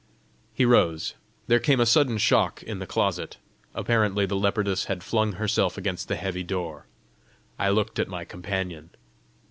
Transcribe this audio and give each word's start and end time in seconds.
He 0.51 0.65
rose. 0.65 1.13
There 1.45 1.59
came 1.59 1.79
a 1.79 1.85
sudden 1.85 2.17
shock 2.17 2.63
in 2.63 2.79
the 2.79 2.87
closet. 2.87 3.37
Apparently 3.75 4.25
the 4.25 4.35
leopardess 4.35 4.85
had 4.85 5.03
flung 5.03 5.33
herself 5.33 5.77
against 5.77 6.07
the 6.07 6.15
heavy 6.15 6.41
door. 6.41 6.87
I 7.59 7.69
looked 7.69 7.99
at 7.99 8.07
my 8.07 8.25
companion. 8.25 8.89